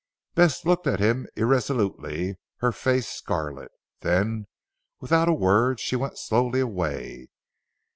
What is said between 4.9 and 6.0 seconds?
without a word she